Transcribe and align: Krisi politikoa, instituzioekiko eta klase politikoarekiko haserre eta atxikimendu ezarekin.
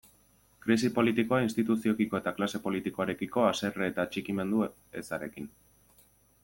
Krisi 0.65 0.87
politikoa, 0.95 1.41
instituzioekiko 1.47 2.19
eta 2.21 2.33
klase 2.39 2.63
politikoarekiko 2.65 3.45
haserre 3.51 3.93
eta 3.93 4.07
atxikimendu 4.09 4.67
ezarekin. 5.03 5.51